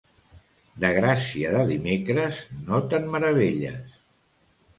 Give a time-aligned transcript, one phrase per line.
[0.83, 3.95] De gràcia de dimecres, no te'n meravelles.